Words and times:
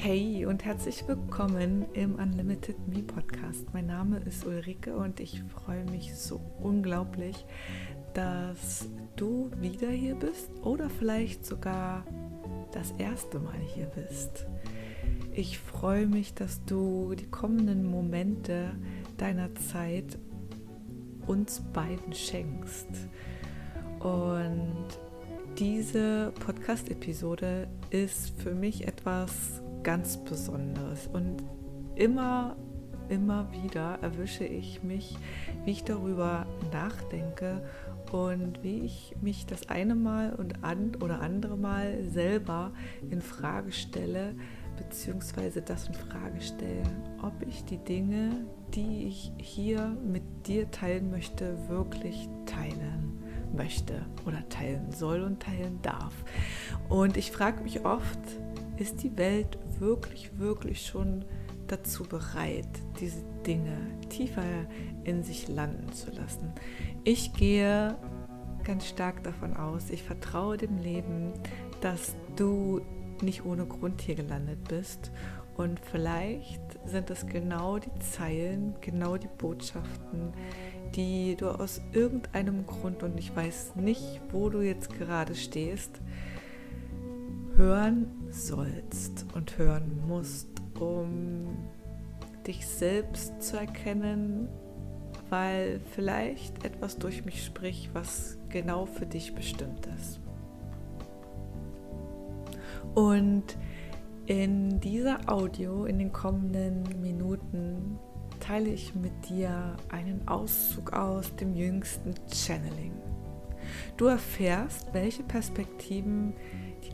Hey 0.00 0.46
und 0.46 0.64
herzlich 0.64 1.02
willkommen 1.08 1.84
im 1.92 2.14
Unlimited 2.14 2.76
Me 2.86 3.02
Podcast. 3.02 3.66
Mein 3.74 3.86
Name 3.86 4.20
ist 4.20 4.46
Ulrike 4.46 4.96
und 4.96 5.18
ich 5.18 5.42
freue 5.42 5.84
mich 5.86 6.14
so 6.14 6.40
unglaublich, 6.62 7.44
dass 8.14 8.88
du 9.16 9.50
wieder 9.60 9.90
hier 9.90 10.14
bist 10.14 10.50
oder 10.62 10.88
vielleicht 10.88 11.44
sogar 11.44 12.06
das 12.70 12.92
erste 12.98 13.40
Mal 13.40 13.58
hier 13.74 13.86
bist. 13.86 14.46
Ich 15.32 15.58
freue 15.58 16.06
mich, 16.06 16.32
dass 16.32 16.64
du 16.64 17.16
die 17.16 17.28
kommenden 17.28 17.84
Momente 17.84 18.70
deiner 19.16 19.52
Zeit 19.56 20.16
uns 21.26 21.60
beiden 21.72 22.12
schenkst. 22.12 22.86
Und 23.98 24.86
diese 25.58 26.32
Podcast-Episode 26.38 27.66
ist 27.90 28.30
für 28.40 28.54
mich 28.54 28.86
etwas 28.86 29.60
ganz 29.82 30.16
Besonderes. 30.18 31.08
Und 31.12 31.42
immer, 31.94 32.56
immer 33.08 33.50
wieder 33.52 33.98
erwische 34.02 34.44
ich 34.44 34.82
mich, 34.82 35.16
wie 35.64 35.72
ich 35.72 35.84
darüber 35.84 36.46
nachdenke 36.72 37.62
und 38.12 38.62
wie 38.62 38.80
ich 38.80 39.14
mich 39.20 39.46
das 39.46 39.68
eine 39.68 39.94
Mal 39.94 40.32
und 40.32 40.64
an, 40.64 40.92
oder 41.02 41.20
andere 41.20 41.56
Mal 41.56 42.04
selber 42.08 42.72
in 43.10 43.20
Frage 43.20 43.72
stelle, 43.72 44.34
beziehungsweise 44.76 45.60
das 45.60 45.88
in 45.88 45.94
Frage 45.94 46.40
stelle, 46.40 46.82
ob 47.22 47.34
ich 47.46 47.64
die 47.64 47.78
Dinge, 47.78 48.46
die 48.74 49.08
ich 49.08 49.32
hier 49.38 49.96
mit 50.04 50.46
dir 50.46 50.70
teilen 50.70 51.10
möchte, 51.10 51.68
wirklich 51.68 52.28
teilen 52.46 53.18
möchte 53.54 54.06
oder 54.26 54.48
teilen 54.48 54.92
soll 54.92 55.22
und 55.22 55.40
teilen 55.40 55.80
darf. 55.82 56.14
Und 56.88 57.16
ich 57.16 57.32
frage 57.32 57.62
mich 57.62 57.84
oft, 57.84 58.18
ist 58.76 59.02
die 59.02 59.16
Welt 59.16 59.58
wirklich, 59.80 60.38
wirklich 60.38 60.86
schon 60.86 61.24
dazu 61.66 62.04
bereit, 62.04 62.68
diese 63.00 63.22
Dinge 63.46 63.76
tiefer 64.08 64.42
in 65.04 65.22
sich 65.22 65.48
landen 65.48 65.92
zu 65.92 66.10
lassen. 66.10 66.52
Ich 67.04 67.32
gehe 67.34 67.96
ganz 68.64 68.86
stark 68.86 69.22
davon 69.22 69.56
aus, 69.56 69.90
ich 69.90 70.02
vertraue 70.02 70.56
dem 70.56 70.78
Leben, 70.78 71.32
dass 71.80 72.14
du 72.36 72.80
nicht 73.22 73.44
ohne 73.44 73.66
Grund 73.66 74.00
hier 74.00 74.14
gelandet 74.14 74.58
bist. 74.68 75.10
Und 75.56 75.80
vielleicht 75.80 76.60
sind 76.84 77.10
es 77.10 77.26
genau 77.26 77.78
die 77.78 77.98
Zeilen, 77.98 78.74
genau 78.80 79.16
die 79.16 79.28
Botschaften, 79.38 80.32
die 80.94 81.34
du 81.36 81.48
aus 81.48 81.80
irgendeinem 81.92 82.64
Grund, 82.64 83.02
und 83.02 83.18
ich 83.18 83.34
weiß 83.34 83.74
nicht, 83.74 84.20
wo 84.30 84.50
du 84.50 84.60
jetzt 84.60 84.96
gerade 84.96 85.34
stehst, 85.34 86.00
hören 87.58 88.06
sollst 88.30 89.26
und 89.34 89.58
hören 89.58 90.00
musst, 90.06 90.46
um 90.78 91.56
dich 92.46 92.64
selbst 92.66 93.42
zu 93.42 93.56
erkennen, 93.58 94.48
weil 95.28 95.80
vielleicht 95.90 96.64
etwas 96.64 96.98
durch 96.98 97.24
mich 97.24 97.44
spricht, 97.44 97.92
was 97.94 98.38
genau 98.48 98.86
für 98.86 99.06
dich 99.06 99.34
bestimmt 99.34 99.88
ist. 99.98 100.20
Und 102.94 103.58
in 104.26 104.78
dieser 104.78 105.18
Audio, 105.26 105.84
in 105.84 105.98
den 105.98 106.12
kommenden 106.12 106.84
Minuten, 107.00 107.98
teile 108.38 108.68
ich 108.68 108.94
mit 108.94 109.28
dir 109.28 109.76
einen 109.88 110.26
Auszug 110.28 110.92
aus 110.92 111.34
dem 111.34 111.54
jüngsten 111.54 112.14
Channeling. 112.32 112.92
Du 113.96 114.06
erfährst, 114.06 114.94
welche 114.94 115.24
Perspektiven 115.24 116.34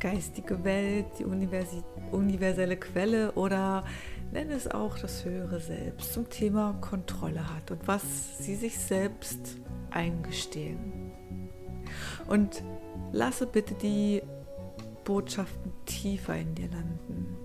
geistige 0.05 0.63
Welt, 0.65 1.07
die 1.19 1.25
universelle 1.25 2.77
Quelle 2.77 3.33
oder 3.33 3.85
nenn 4.33 4.51
es 4.51 4.71
auch 4.71 4.99
das 4.99 5.25
höhere 5.25 5.61
Selbst 5.61 6.13
zum 6.13 6.29
Thema 6.29 6.75
Kontrolle 6.83 7.49
hat 7.55 7.71
und 7.71 7.89
was 7.89 8.37
sie 8.37 8.55
sich 8.55 8.79
selbst 8.79 9.57
eingestehen. 9.91 11.11
Und 12.29 12.63
lasse 13.13 13.47
bitte 13.47 13.73
die 13.73 14.21
Botschaften 15.05 15.73
tiefer 15.87 16.37
in 16.37 16.55
dir 16.55 16.69
landen. 16.69 17.39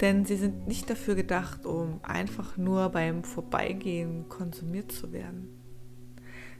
Denn 0.00 0.24
sie 0.24 0.36
sind 0.36 0.68
nicht 0.68 0.88
dafür 0.88 1.16
gedacht, 1.16 1.66
um 1.66 2.00
einfach 2.02 2.56
nur 2.56 2.88
beim 2.88 3.24
Vorbeigehen 3.24 4.26
konsumiert 4.30 4.90
zu 4.90 5.12
werden. 5.12 5.48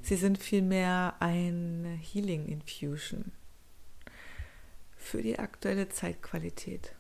Sie 0.03 0.17
sind 0.17 0.37
vielmehr 0.37 1.15
ein 1.21 1.99
Healing 1.99 2.45
Infusion 2.45 3.33
für 5.09 5.23
die 5.23 5.39
aktuelle 5.39 5.89
Zeitqualität. 5.89 6.95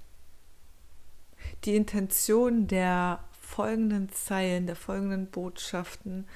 Die 1.64 1.76
Intention 1.76 2.66
der 2.66 3.22
folgenden 3.38 4.10
Zeilen, 4.10 4.66
der 4.66 4.76
folgenden 4.76 5.30
Botschaften 5.30 6.26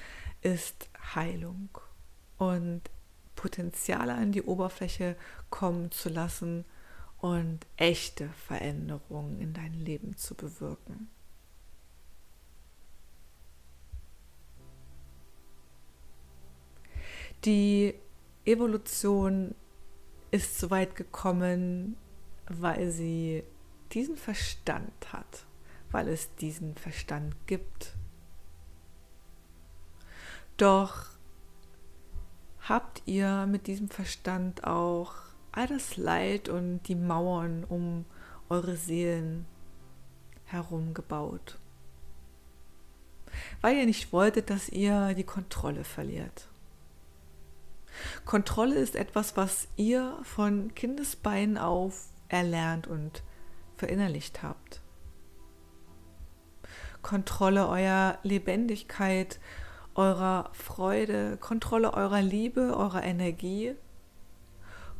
ist 0.41 0.89
Heilung 1.15 1.69
und 2.37 2.81
Potenziale 3.35 4.13
an 4.13 4.31
die 4.31 4.43
Oberfläche 4.43 5.15
kommen 5.49 5.89
zu 5.91 6.09
lassen 6.09 6.63
und 7.17 7.65
echte 7.77 8.29
Veränderungen 8.47 9.39
in 9.39 9.53
dein 9.53 9.73
Leben 9.73 10.15
zu 10.15 10.35
bewirken. 10.35 11.09
Die 17.45 17.95
Evolution 18.45 19.55
ist 20.33 20.57
so 20.57 20.71
weit 20.71 20.95
gekommen, 20.95 21.95
weil 22.47 22.89
sie 22.89 23.43
diesen 23.91 24.17
Verstand 24.17 25.13
hat, 25.13 25.45
weil 25.91 26.07
es 26.07 26.33
diesen 26.37 26.75
Verstand 26.75 27.35
gibt. 27.45 27.93
Doch 30.57 31.05
habt 32.61 33.03
ihr 33.05 33.45
mit 33.45 33.67
diesem 33.67 33.89
Verstand 33.89 34.63
auch 34.63 35.13
all 35.51 35.67
das 35.67 35.97
Leid 35.97 36.49
und 36.49 36.81
die 36.87 36.95
Mauern 36.95 37.63
um 37.63 38.05
eure 38.49 38.75
Seelen 38.75 39.45
herum 40.45 40.95
gebaut, 40.95 41.59
weil 43.61 43.77
ihr 43.77 43.85
nicht 43.85 44.11
wolltet, 44.11 44.49
dass 44.49 44.69
ihr 44.69 45.13
die 45.13 45.25
Kontrolle 45.25 45.83
verliert. 45.83 46.49
Kontrolle 48.25 48.75
ist 48.75 48.95
etwas, 48.95 49.37
was 49.37 49.67
ihr 49.75 50.17
von 50.23 50.73
Kindesbeinen 50.75 51.57
auf 51.57 52.09
erlernt 52.27 52.87
und 52.87 53.23
verinnerlicht 53.75 54.43
habt. 54.43 54.81
Kontrolle 57.01 57.67
eurer 57.67 58.17
Lebendigkeit, 58.23 59.39
eurer 59.93 60.49
Freude, 60.53 61.37
Kontrolle 61.37 61.93
eurer 61.93 62.21
Liebe, 62.21 62.75
eurer 62.75 63.03
Energie, 63.03 63.75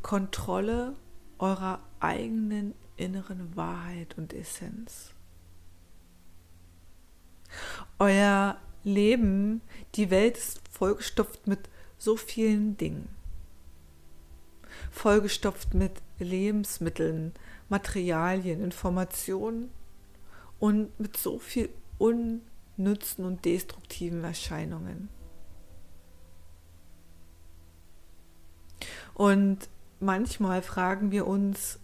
Kontrolle 0.02 0.96
eurer 1.40 1.80
eigenen 2.00 2.76
inneren 2.98 3.56
Wahrheit 3.56 4.18
und 4.18 4.34
Essenz. 4.34 5.14
Euer 8.00 8.58
Leben, 8.84 9.62
die 9.96 10.10
Welt 10.10 10.38
ist 10.38 10.62
vollgestopft 10.70 11.48
mit 11.48 11.70
so 12.04 12.18
vielen 12.18 12.76
Dingen. 12.76 13.08
Vollgestopft 14.92 15.74
mit 15.74 16.02
Lebensmitteln, 16.20 17.34
Materialien, 17.70 18.62
Informationen 18.62 19.72
und 20.60 21.00
mit 21.00 21.16
so 21.16 21.40
viel 21.40 21.70
unnützen 21.98 23.24
und 23.24 23.46
destruktiven 23.46 24.22
Erscheinungen. 24.26 25.08
Und 29.14 29.70
manchmal 30.02 30.62
fragen 30.62 31.12
wir 31.12 31.26
uns, 31.26 31.80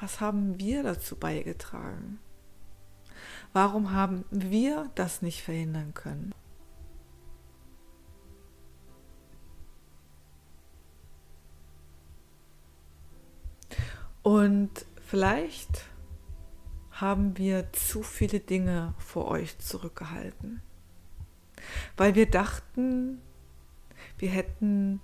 was 0.00 0.20
haben 0.20 0.58
wir 0.58 0.82
dazu 0.82 1.14
beigetragen? 1.14 2.20
Warum 3.52 3.92
haben 3.92 4.24
wir 4.30 4.90
das 4.94 5.20
nicht 5.20 5.42
verhindern 5.42 5.92
können? 5.92 6.32
Und 14.26 14.86
vielleicht 15.06 15.84
haben 16.90 17.38
wir 17.38 17.72
zu 17.72 18.02
viele 18.02 18.40
Dinge 18.40 18.92
vor 18.98 19.28
euch 19.28 19.56
zurückgehalten, 19.60 20.60
weil 21.96 22.16
wir 22.16 22.28
dachten, 22.28 23.22
wir 24.18 24.30
hätten 24.30 25.00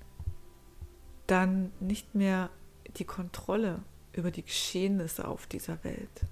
dann 1.28 1.70
nicht 1.78 2.16
mehr 2.16 2.50
die 2.96 3.04
Kontrolle 3.04 3.84
über 4.12 4.32
die 4.32 4.42
Geschehnisse 4.42 5.28
auf 5.28 5.46
dieser 5.46 5.84
Welt. 5.84 6.26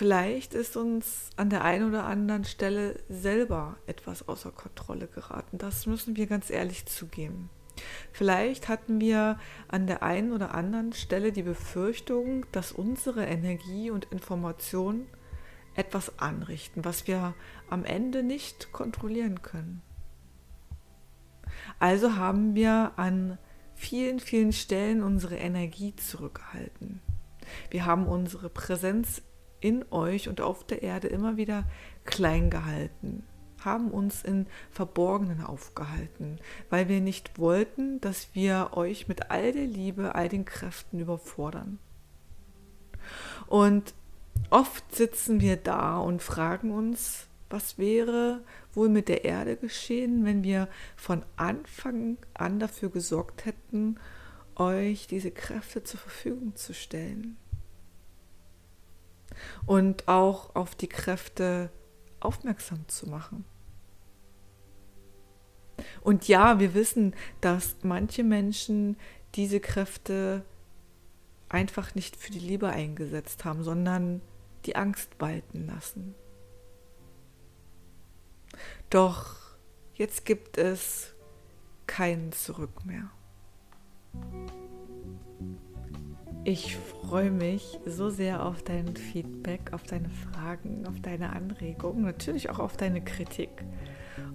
Vielleicht 0.00 0.54
ist 0.54 0.78
uns 0.78 1.28
an 1.36 1.50
der 1.50 1.62
einen 1.62 1.86
oder 1.86 2.04
anderen 2.04 2.44
Stelle 2.44 2.98
selber 3.10 3.76
etwas 3.86 4.26
außer 4.26 4.50
Kontrolle 4.50 5.06
geraten. 5.08 5.58
Das 5.58 5.84
müssen 5.84 6.16
wir 6.16 6.26
ganz 6.26 6.48
ehrlich 6.48 6.86
zugeben. 6.86 7.50
Vielleicht 8.10 8.68
hatten 8.68 8.98
wir 8.98 9.38
an 9.68 9.86
der 9.86 10.02
einen 10.02 10.32
oder 10.32 10.54
anderen 10.54 10.94
Stelle 10.94 11.32
die 11.32 11.42
Befürchtung, 11.42 12.46
dass 12.50 12.72
unsere 12.72 13.26
Energie 13.26 13.90
und 13.90 14.06
Information 14.06 15.06
etwas 15.74 16.18
anrichten, 16.18 16.82
was 16.82 17.06
wir 17.06 17.34
am 17.68 17.84
Ende 17.84 18.22
nicht 18.22 18.72
kontrollieren 18.72 19.42
können. 19.42 19.82
Also 21.78 22.16
haben 22.16 22.54
wir 22.54 22.92
an 22.96 23.36
vielen, 23.74 24.18
vielen 24.18 24.54
Stellen 24.54 25.02
unsere 25.02 25.36
Energie 25.36 25.94
zurückgehalten. 25.94 27.02
Wir 27.68 27.84
haben 27.84 28.06
unsere 28.06 28.48
Präsenz 28.48 29.20
in 29.60 29.84
euch 29.90 30.28
und 30.28 30.40
auf 30.40 30.64
der 30.64 30.82
Erde 30.82 31.08
immer 31.08 31.36
wieder 31.36 31.64
klein 32.04 32.50
gehalten, 32.50 33.24
haben 33.64 33.90
uns 33.90 34.24
in 34.24 34.46
Verborgenen 34.70 35.42
aufgehalten, 35.42 36.38
weil 36.70 36.88
wir 36.88 37.00
nicht 37.00 37.38
wollten, 37.38 38.00
dass 38.00 38.34
wir 38.34 38.70
euch 38.72 39.08
mit 39.08 39.30
all 39.30 39.52
der 39.52 39.66
Liebe, 39.66 40.14
all 40.14 40.28
den 40.28 40.44
Kräften 40.44 40.98
überfordern. 40.98 41.78
Und 43.46 43.94
oft 44.50 44.94
sitzen 44.94 45.40
wir 45.40 45.56
da 45.56 45.98
und 45.98 46.22
fragen 46.22 46.70
uns, 46.70 47.26
was 47.50 47.78
wäre 47.78 48.42
wohl 48.72 48.88
mit 48.88 49.08
der 49.08 49.24
Erde 49.24 49.56
geschehen, 49.56 50.24
wenn 50.24 50.44
wir 50.44 50.68
von 50.96 51.24
Anfang 51.36 52.16
an 52.32 52.60
dafür 52.60 52.90
gesorgt 52.90 53.44
hätten, 53.44 53.98
euch 54.54 55.08
diese 55.08 55.32
Kräfte 55.32 55.82
zur 55.82 55.98
Verfügung 55.98 56.54
zu 56.54 56.72
stellen? 56.72 57.36
Und 59.66 60.08
auch 60.08 60.54
auf 60.54 60.74
die 60.74 60.88
Kräfte 60.88 61.70
aufmerksam 62.20 62.86
zu 62.88 63.08
machen. 63.08 63.44
Und 66.02 66.28
ja, 66.28 66.58
wir 66.58 66.74
wissen, 66.74 67.14
dass 67.40 67.76
manche 67.82 68.24
Menschen 68.24 68.96
diese 69.34 69.60
Kräfte 69.60 70.44
einfach 71.48 71.94
nicht 71.94 72.16
für 72.16 72.30
die 72.30 72.38
Liebe 72.38 72.68
eingesetzt 72.68 73.44
haben, 73.44 73.64
sondern 73.64 74.20
die 74.66 74.76
Angst 74.76 75.10
walten 75.18 75.66
lassen. 75.66 76.14
Doch 78.90 79.36
jetzt 79.94 80.24
gibt 80.24 80.58
es 80.58 81.14
kein 81.86 82.32
Zurück 82.32 82.84
mehr. 82.84 83.10
Ich 86.44 86.76
freue 86.76 87.30
mich 87.30 87.78
so 87.84 88.08
sehr 88.08 88.46
auf 88.46 88.62
dein 88.62 88.96
Feedback, 88.96 89.72
auf 89.72 89.82
deine 89.82 90.08
Fragen, 90.08 90.86
auf 90.86 90.98
deine 91.00 91.34
Anregungen, 91.34 92.02
natürlich 92.02 92.48
auch 92.48 92.58
auf 92.58 92.78
deine 92.78 93.02
Kritik. 93.02 93.50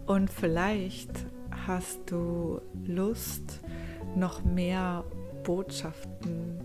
Und 0.05 0.29
vielleicht 0.29 1.09
hast 1.65 1.99
du 2.05 2.61
Lust, 2.85 3.61
noch 4.15 4.43
mehr 4.43 5.03
Botschaften 5.43 6.59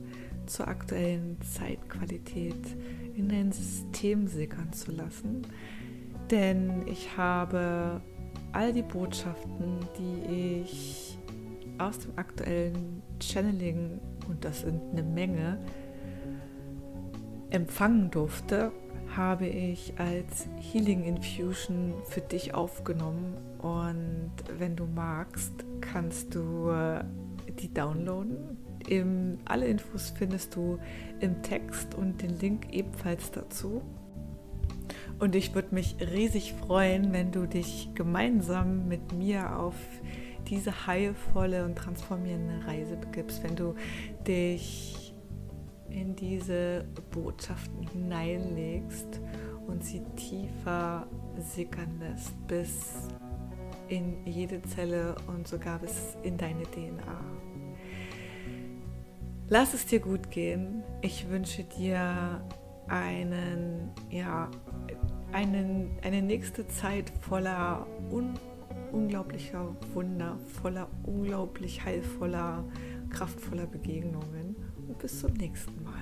zur 0.47 0.69
aktuellen 0.69 1.39
Zeitqualität 1.41 2.77
in 3.17 3.29
dein 3.29 3.51
System 3.51 4.27
sickern 4.27 4.73
zu 4.73 4.93
lassen. 4.93 5.47
Denn 6.31 6.87
ich 6.87 7.17
habe 7.17 8.03
all 8.53 8.73
die 8.73 8.83
Botschaften, 8.83 9.79
die 9.99 10.63
ich 10.63 11.19
aus 11.79 11.99
dem 11.99 12.13
aktuellen 12.17 13.03
Channeling, 13.23 14.01
und 14.31 14.45
das 14.45 14.61
sind 14.61 14.81
eine 14.93 15.03
Menge, 15.03 15.59
empfangen 17.51 18.11
durfte, 18.11 18.73
habe 19.17 19.47
ich 19.47 19.95
als 19.99 20.47
Healing 20.59 21.05
Infusion 21.05 21.95
für 22.05 22.21
dich 22.21 22.55
aufgenommen. 22.55 23.37
Und 23.59 24.33
wenn 24.59 24.77
du 24.77 24.87
magst, 24.87 25.53
kannst 25.81 26.35
du 26.35 26.71
äh, 26.71 27.05
die 27.59 27.73
downloaden. 27.73 28.57
Im, 28.89 29.39
alle 29.45 29.67
Infos 29.67 30.15
findest 30.17 30.55
du 30.57 30.79
im 31.21 31.43
Text 31.43 31.95
und 31.95 32.23
den 32.23 32.39
Link 32.39 32.73
ebenfalls 32.73 33.31
dazu. 33.31 33.83
Und 35.19 35.35
ich 35.35 35.55
würde 35.55 35.75
mich 35.75 35.97
riesig 36.01 36.55
freuen, 36.55 37.13
wenn 37.13 37.31
du 37.31 37.47
dich 37.47 37.91
gemeinsam 37.95 38.89
mit 38.89 39.13
mir 39.13 39.59
auf 39.59 39.75
diese 40.49 40.87
heilvolle 40.87 41.65
und 41.65 41.77
transformierende 41.77 42.67
Reise 42.67 42.97
begibst, 42.97 43.43
wenn 43.43 43.55
du 43.55 43.75
dich 44.27 45.15
in 45.89 46.15
diese 46.15 46.85
Botschaften 47.11 47.83
hineinlegst 47.83 49.21
und 49.67 49.85
sie 49.85 50.03
tiefer 50.17 51.07
sickern 51.39 51.99
lässt 52.01 52.35
bis 52.47 53.09
in 53.89 54.25
jede 54.25 54.63
Zelle 54.63 55.17
und 55.27 55.49
sogar 55.49 55.79
bis 55.81 56.17
in 56.23 56.37
deine 56.37 56.63
DNA. 56.63 57.21
Lass 59.49 59.75
es 59.75 59.85
dir 59.87 59.99
gut 59.99 60.31
gehen. 60.31 60.85
Ich 61.01 61.29
wünsche 61.29 61.65
dir 61.65 62.41
einen, 62.87 63.91
ja, 64.09 64.49
einen, 65.33 65.91
eine 66.03 66.23
nächste 66.23 66.67
Zeit 66.69 67.13
voller 67.21 67.87
un, 68.11 68.35
unglaublicher 68.93 69.75
Wunder, 69.93 70.39
voller 70.63 70.89
unglaublich 71.03 71.85
heilvoller, 71.85 72.65
kraftvoller 73.11 73.67
Begegnungen 73.67 74.57
bis 75.01 75.21
zum 75.21 75.33
nächsten 75.35 75.83
Mal. 75.83 76.00